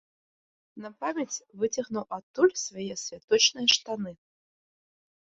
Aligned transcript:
На 0.85 0.89
памяць 1.01 1.43
выцягнуў 1.63 2.05
адтуль 2.17 2.53
свае 2.63 2.87
святочныя 3.03 3.67
штаны. 3.75 4.11